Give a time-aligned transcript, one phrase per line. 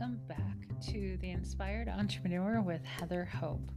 [0.00, 3.70] Welcome back to The Inspired Entrepreneur with Heather Hope.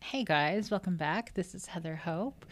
[0.00, 1.32] Hey guys, welcome back.
[1.34, 2.44] This is Heather Hope.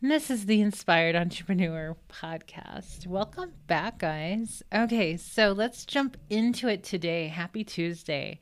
[0.00, 3.08] And this is the Inspired Entrepreneur podcast.
[3.08, 4.62] Welcome back, guys.
[4.72, 7.26] Okay, so let's jump into it today.
[7.26, 8.38] Happy Tuesday.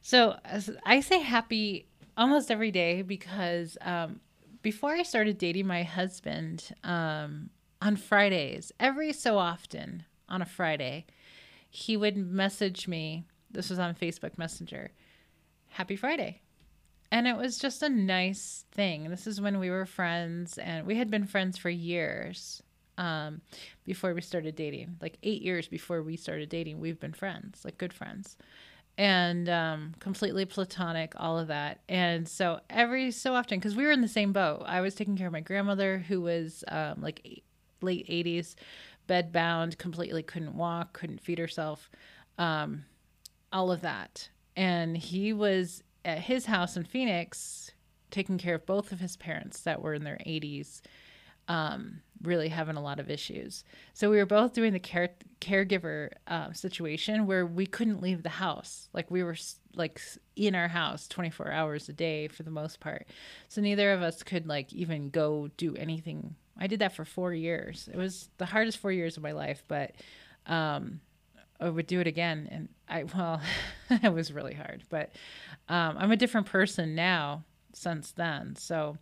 [0.00, 0.36] So
[0.84, 4.20] I say happy almost every day because um,
[4.66, 11.06] before I started dating my husband um, on Fridays, every so often on a Friday,
[11.70, 13.22] he would message me.
[13.48, 14.90] This was on Facebook Messenger.
[15.68, 16.42] Happy Friday.
[17.12, 19.08] And it was just a nice thing.
[19.08, 22.60] This is when we were friends, and we had been friends for years
[22.98, 23.42] um,
[23.84, 24.96] before we started dating.
[25.00, 28.36] Like eight years before we started dating, we've been friends, like good friends
[28.98, 31.80] and um, completely platonic, all of that.
[31.88, 35.16] And so every so often, because we were in the same boat, I was taking
[35.16, 37.44] care of my grandmother who was um, like eight,
[37.82, 38.54] late 80s,
[39.06, 41.90] bed bound, completely couldn't walk, couldn't feed herself,
[42.38, 42.84] um,
[43.52, 44.30] all of that.
[44.56, 47.70] And he was at his house in Phoenix
[48.10, 50.80] taking care of both of his parents that were in their 80s.
[51.48, 53.64] Um, really having a lot of issues.
[53.94, 58.28] So we were both doing the care caregiver uh, situation where we couldn't leave the
[58.28, 58.88] house.
[58.92, 59.36] Like we were
[59.74, 60.00] like
[60.34, 63.06] in our house 24 hours a day for the most part.
[63.48, 66.34] So neither of us could like even go do anything.
[66.58, 67.88] I did that for four years.
[67.92, 69.92] It was the hardest four years of my life, but
[70.46, 71.00] um,
[71.60, 72.48] I would do it again.
[72.50, 73.40] And I, well,
[73.90, 75.10] it was really hard, but
[75.68, 78.56] um, I'm a different person now since then.
[78.56, 78.96] So,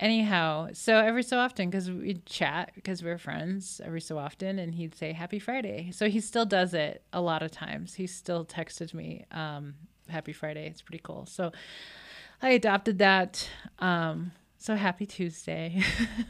[0.00, 4.58] anyhow, so every so often, because we'd chat because we are friends every so often,
[4.58, 5.90] and he'd say Happy Friday.
[5.92, 7.94] So he still does it a lot of times.
[7.94, 9.74] He still texted me um,
[10.08, 10.66] Happy Friday.
[10.66, 11.26] It's pretty cool.
[11.26, 11.52] So
[12.42, 13.48] I adopted that.
[13.78, 15.82] Um, so happy Tuesday.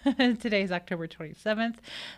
[0.18, 1.76] Today's October 27th.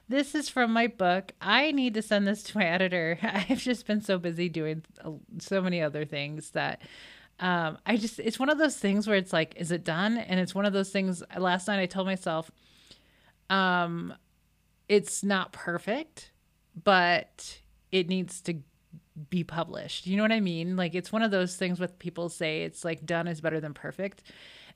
[0.08, 1.30] This is from my book.
[1.40, 3.16] I need to send this to my editor.
[3.22, 4.82] I've just been so busy doing
[5.38, 6.82] so many other things that
[7.40, 10.18] um, I just it's one of those things where it's like, is it done?
[10.18, 11.22] And it's one of those things.
[11.36, 12.50] Last night I told myself,
[13.48, 14.14] um,
[14.88, 16.30] it's not perfect,
[16.84, 18.58] but it needs to
[19.28, 20.06] be published.
[20.06, 20.76] You know what I mean?
[20.76, 23.74] Like it's one of those things with people say it's like done is better than
[23.74, 24.22] perfect.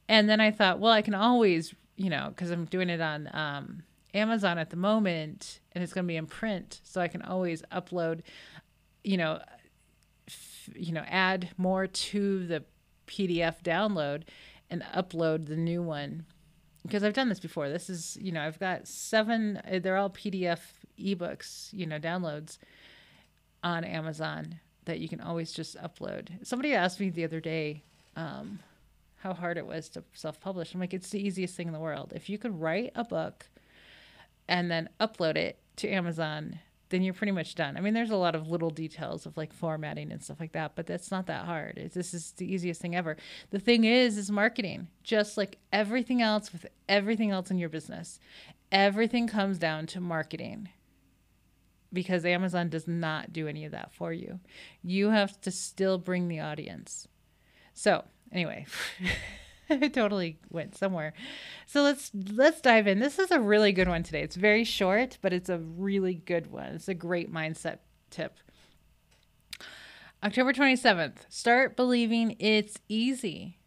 [0.09, 3.31] And then I thought, well, I can always, you know, because I'm doing it on
[3.33, 3.83] um,
[4.13, 7.63] Amazon at the moment, and it's going to be in print, so I can always
[7.73, 8.21] upload,
[9.03, 9.41] you know,
[10.75, 12.65] you know, add more to the
[13.07, 14.23] PDF download
[14.71, 16.25] and upload the new one
[16.83, 17.69] because I've done this before.
[17.69, 20.61] This is, you know, I've got seven, uh, they're all PDF
[20.99, 22.59] ebooks, you know, downloads
[23.63, 26.29] on Amazon that you can always just upload.
[26.47, 27.83] Somebody asked me the other day
[28.17, 28.59] um,
[29.17, 30.75] how hard it was to self publish.
[30.75, 32.13] I'm like, it's the easiest thing in the world.
[32.15, 33.47] If you could write a book
[34.47, 36.61] and then upload it to Amazon
[36.95, 37.77] then you're pretty much done.
[37.77, 40.77] I mean, there's a lot of little details of like formatting and stuff like that,
[40.77, 41.77] but that's not that hard.
[41.77, 43.17] It's, this is the easiest thing ever.
[43.51, 44.87] The thing is, is marketing.
[45.03, 48.21] Just like everything else with everything else in your business,
[48.71, 50.69] everything comes down to marketing
[51.93, 54.39] because Amazon does not do any of that for you.
[54.81, 57.09] You have to still bring the audience.
[57.73, 58.67] So, anyway.
[59.71, 61.15] I totally went somewhere.
[61.67, 62.99] So let's let's dive in.
[62.99, 64.23] This is a really good one today.
[64.23, 66.75] It's very short, but it's a really good one.
[66.75, 67.79] It's a great mindset
[68.11, 68.39] tip.
[70.23, 71.17] October 27th.
[71.29, 73.59] Start believing it's easy.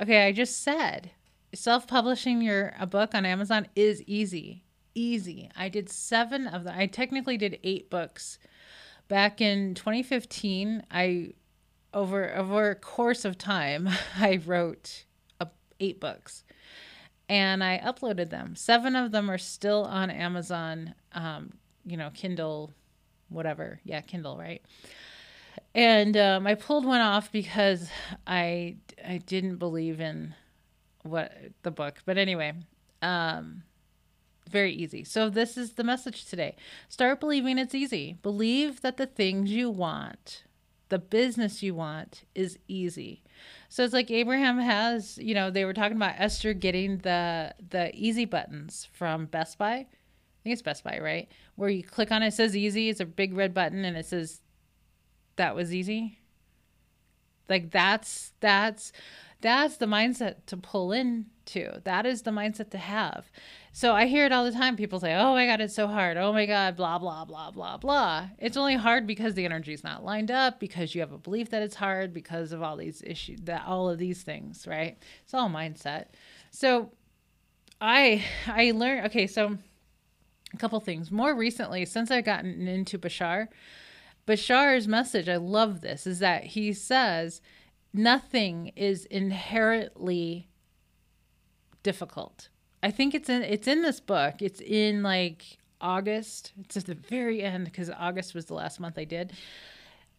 [0.00, 1.10] Okay, I just said
[1.54, 4.64] self-publishing your a book on Amazon is easy.
[4.94, 5.50] Easy.
[5.56, 6.74] I did 7 of them.
[6.76, 8.38] I technically did 8 books.
[9.08, 11.32] Back in 2015, I
[11.94, 13.88] over over a course of time,
[14.18, 15.04] I wrote
[15.80, 16.44] eight books
[17.28, 18.56] and I uploaded them.
[18.56, 21.52] Seven of them are still on Amazon, um,
[21.84, 22.72] you know, Kindle,
[23.28, 23.80] whatever.
[23.84, 24.62] Yeah, Kindle, right?
[25.74, 27.90] And um, I pulled one off because
[28.26, 30.34] I I didn't believe in
[31.02, 31.32] what
[31.62, 31.96] the book.
[32.06, 32.54] But anyway,
[33.02, 33.62] um,
[34.48, 35.04] very easy.
[35.04, 36.56] So this is the message today.
[36.88, 38.18] Start believing it's easy.
[38.22, 40.44] Believe that the things you want,
[40.88, 43.22] the business you want, is easy.
[43.68, 47.94] So it's like Abraham has, you know, they were talking about Esther getting the the
[47.94, 49.74] easy buttons from Best Buy.
[49.74, 49.86] I
[50.42, 51.28] think it's Best Buy, right?
[51.56, 52.88] Where you click on it, it says easy.
[52.88, 54.40] It's a big red button and it says
[55.36, 56.18] that was easy.
[57.48, 58.92] Like that's that's
[59.40, 61.80] that's the mindset to pull into.
[61.84, 63.30] That is the mindset to have.
[63.72, 64.76] So I hear it all the time.
[64.76, 66.16] People say, "Oh my god, it's so hard.
[66.16, 69.84] Oh my god, blah blah blah blah blah." It's only hard because the energy is
[69.84, 73.02] not lined up, because you have a belief that it's hard, because of all these
[73.06, 74.98] issues, that all of these things, right?
[75.22, 76.06] It's all mindset.
[76.50, 76.90] So
[77.80, 79.58] I I learned okay, so
[80.52, 81.10] a couple things.
[81.10, 83.48] More recently, since I've gotten into Bashar,
[84.26, 87.40] Bashar's message, I love this, is that he says
[87.92, 90.48] nothing is inherently
[91.82, 92.48] difficult.
[92.82, 94.40] I think it's in it's in this book.
[94.40, 96.52] It's in like August.
[96.60, 99.32] It's at the very end because August was the last month I did.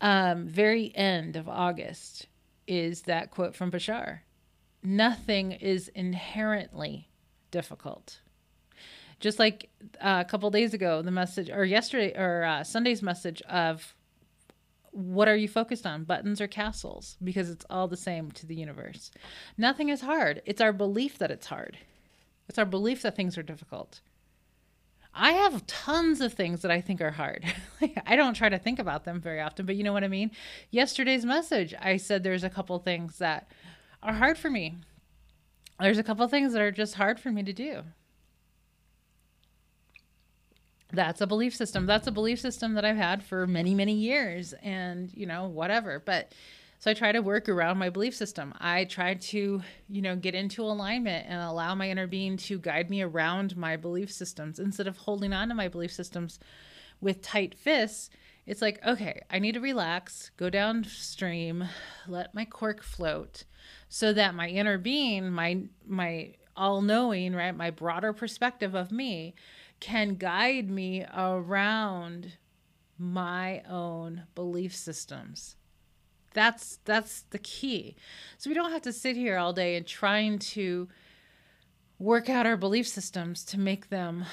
[0.02, 2.28] Um, very end of August
[2.68, 4.20] is that quote from Bashar.
[4.82, 7.10] Nothing is inherently
[7.52, 8.22] difficult.
[9.20, 9.70] Just like
[10.00, 13.94] uh, a couple days ago, the message, or yesterday, or uh, Sunday's message of
[14.92, 17.18] what are you focused on, buttons or castles?
[17.24, 19.12] Because it's all the same to the universe.
[19.58, 20.42] Nothing is hard.
[20.46, 21.78] It's our belief that it's hard.
[22.48, 24.02] It's our belief that things are difficult.
[25.14, 27.44] I have tons of things that I think are hard.
[28.06, 30.32] I don't try to think about them very often, but you know what I mean?
[30.70, 33.52] Yesterday's message, I said there's a couple things that
[34.04, 34.78] are hard for me.
[35.80, 37.84] There's a couple things that are just hard for me to do.
[40.92, 41.86] That's a belief system.
[41.86, 46.02] That's a belief system that I've had for many, many years and, you know, whatever.
[46.04, 46.34] But
[46.80, 48.54] so I try to work around my belief system.
[48.60, 52.90] I try to, you know, get into alignment and allow my inner being to guide
[52.90, 56.40] me around my belief systems instead of holding on to my belief systems
[57.02, 58.10] with tight fists.
[58.48, 61.66] It's like, okay, I need to relax, go downstream,
[62.08, 63.44] let my cork float
[63.90, 69.34] so that my inner being, my my all-knowing, right, my broader perspective of me
[69.80, 72.34] can guide me around
[72.98, 75.56] my own belief systems
[76.34, 77.96] that's that's the key.
[78.38, 80.88] So we don't have to sit here all day and trying to
[81.98, 84.26] work out our belief systems to make them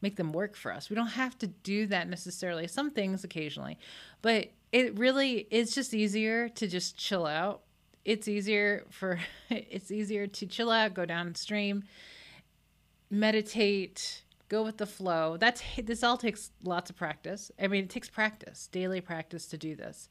[0.00, 0.88] make them work for us.
[0.88, 2.66] We don't have to do that necessarily.
[2.68, 3.78] Some things occasionally,
[4.22, 7.62] but it really is just easier to just chill out.
[8.04, 9.18] It's easier for
[9.50, 11.84] it's easier to chill out, go downstream,
[13.10, 15.36] meditate, go with the flow.
[15.36, 17.50] That's this all takes lots of practice.
[17.60, 20.08] I mean, it takes practice, daily practice to do this,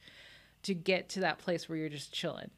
[0.64, 2.52] to get to that place where you're just chilling.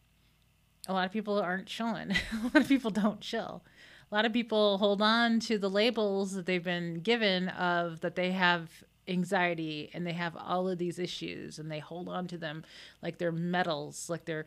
[0.87, 2.11] A lot of people aren't chilling.
[2.33, 3.63] a lot of people don't chill.
[4.11, 8.15] A lot of people hold on to the labels that they've been given of that
[8.15, 12.37] they have anxiety and they have all of these issues and they hold on to
[12.37, 12.63] them
[13.03, 14.45] like they're medals, like they're,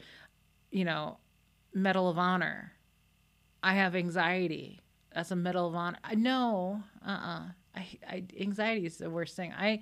[0.71, 1.19] you know,
[1.75, 2.73] medal of honor.
[3.63, 4.81] I have anxiety
[5.15, 5.99] that's a medal of honor.
[6.15, 7.39] Know, uh, uh-uh.
[7.39, 7.43] uh
[7.75, 9.53] I, I, anxiety is the worst thing.
[9.57, 9.81] I,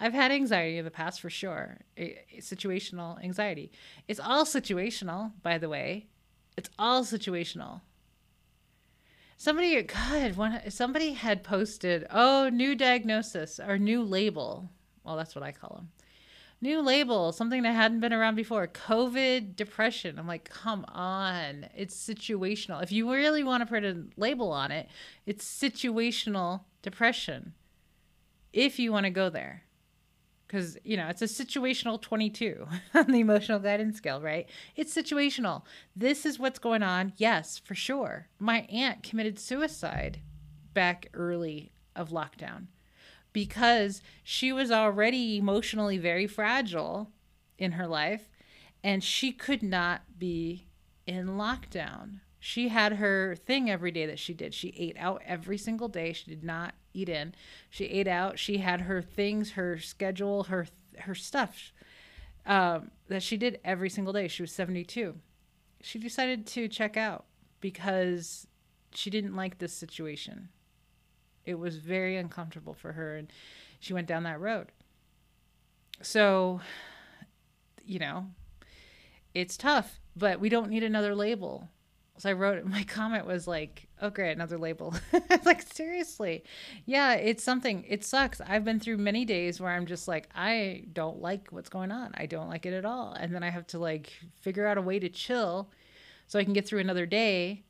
[0.00, 1.78] I've had anxiety in the past for sure.
[1.96, 3.70] It, situational anxiety.
[4.08, 6.06] It's all situational, by the way.
[6.56, 7.82] It's all situational.
[9.36, 14.68] Somebody, God, one, somebody had posted, oh, new diagnosis or new label.
[15.04, 15.90] Well, that's what I call them
[16.60, 20.18] new label, something that hadn't been around before COVID depression.
[20.18, 21.66] I'm like, come on.
[21.76, 22.82] It's situational.
[22.82, 24.88] If you really want to put a label on it,
[25.26, 27.54] it's situational depression.
[28.52, 29.62] If you want to go there.
[30.46, 34.48] Because, you know, it's a situational 22 on the emotional guidance scale, right?
[34.76, 35.62] It's situational.
[35.94, 37.12] This is what's going on.
[37.18, 38.28] Yes, for sure.
[38.38, 40.20] My aunt committed suicide
[40.72, 42.68] back early of lockdown
[43.32, 47.10] because she was already emotionally very fragile
[47.58, 48.28] in her life
[48.82, 50.66] and she could not be
[51.06, 52.20] in lockdown.
[52.40, 54.54] She had her thing every day that she did.
[54.54, 56.12] She ate out every single day.
[56.12, 57.34] She did not eat in.
[57.68, 58.38] She ate out.
[58.38, 60.66] She had her things, her schedule, her
[61.00, 61.72] her stuff
[62.46, 64.28] um, that she did every single day.
[64.28, 65.14] She was 72.
[65.82, 67.26] She decided to check out
[67.60, 68.46] because
[68.92, 70.48] she didn't like this situation.
[71.48, 73.32] It was very uncomfortable for her, and
[73.80, 74.70] she went down that road.
[76.02, 76.60] So,
[77.86, 78.26] you know,
[79.32, 81.66] it's tough, but we don't need another label.
[82.18, 84.94] So I wrote my comment was like, "Oh great, another label."
[85.46, 86.44] like seriously,
[86.84, 87.82] yeah, it's something.
[87.88, 88.42] It sucks.
[88.42, 92.12] I've been through many days where I'm just like, I don't like what's going on.
[92.14, 94.82] I don't like it at all, and then I have to like figure out a
[94.82, 95.70] way to chill,
[96.26, 97.62] so I can get through another day,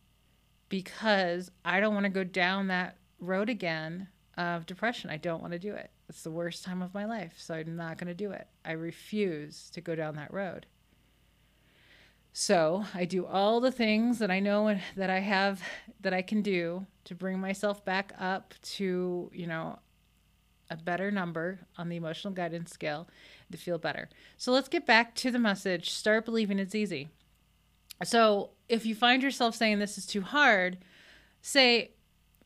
[0.68, 5.10] because I don't want to go down that road again of depression.
[5.10, 5.90] I don't want to do it.
[6.08, 8.46] It's the worst time of my life, so I'm not going to do it.
[8.64, 10.66] I refuse to go down that road.
[12.32, 15.60] So I do all the things that I know that I have
[16.00, 19.80] that I can do to bring myself back up to, you know,
[20.70, 23.08] a better number on the emotional guidance scale
[23.50, 24.08] to feel better.
[24.36, 27.08] So let's get back to the message start believing it's easy.
[28.04, 30.78] So if you find yourself saying this is too hard,
[31.40, 31.92] say,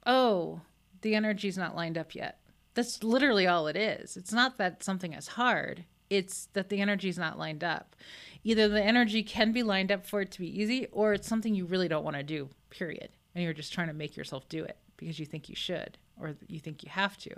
[0.07, 0.61] oh,
[1.03, 2.39] the energy's not lined up yet.
[2.75, 4.17] That's literally all it is.
[4.17, 7.97] It's not that something is hard, it's that the energy's not lined up.
[8.45, 11.55] Either the energy can be lined up for it to be easy, or it's something
[11.55, 13.11] you really don't want to do, period.
[13.35, 16.35] and you're just trying to make yourself do it because you think you should or
[16.49, 17.31] you think you have to.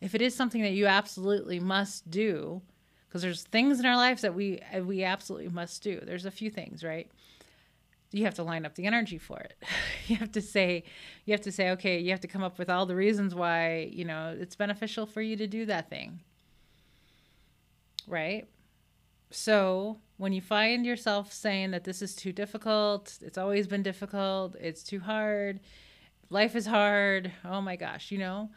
[0.00, 2.62] If it is something that you absolutely must do,
[3.08, 6.00] because there's things in our lives that we uh, we absolutely must do.
[6.02, 7.10] There's a few things, right?
[8.12, 9.56] You have to line up the energy for it.
[10.06, 10.84] you have to say
[11.24, 13.90] you have to say okay, you have to come up with all the reasons why,
[13.90, 16.20] you know, it's beneficial for you to do that thing.
[18.06, 18.46] Right?
[19.30, 24.56] So, when you find yourself saying that this is too difficult, it's always been difficult,
[24.60, 25.60] it's too hard,
[26.28, 28.50] life is hard, oh my gosh, you know,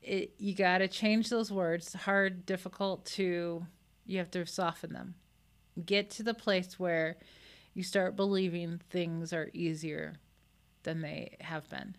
[0.00, 3.66] it, you got to change those words, hard, difficult, to,
[4.06, 5.14] you have to soften them.
[5.84, 7.18] Get to the place where
[7.74, 10.14] you start believing things are easier
[10.82, 11.96] than they have been.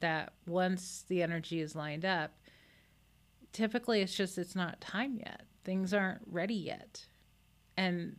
[0.00, 2.32] That once the energy is lined up,
[3.52, 5.42] typically it's just it's not time yet.
[5.64, 7.06] Things aren't ready yet
[7.76, 8.16] and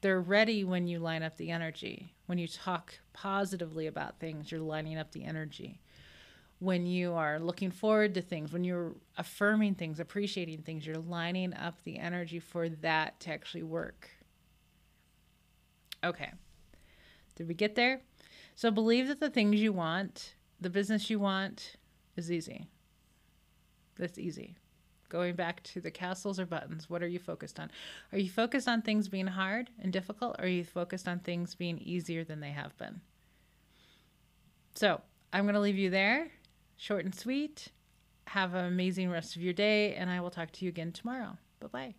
[0.00, 2.12] they're ready when you line up the energy.
[2.26, 5.80] When you talk positively about things, you're lining up the energy.
[6.58, 11.54] When you are looking forward to things, when you're affirming things, appreciating things, you're lining
[11.54, 14.08] up the energy for that to actually work.
[16.04, 16.30] Okay.
[17.36, 18.00] Did we get there?
[18.54, 21.76] So believe that the things you want, the business you want,
[22.16, 22.66] is easy.
[23.96, 24.56] That's easy.
[25.08, 27.70] Going back to the castles or buttons, what are you focused on?
[28.12, 31.54] Are you focused on things being hard and difficult, or are you focused on things
[31.54, 33.00] being easier than they have been?
[34.74, 36.28] So I'm going to leave you there,
[36.76, 37.68] short and sweet.
[38.28, 41.36] Have an amazing rest of your day, and I will talk to you again tomorrow.
[41.60, 41.94] Bye bye.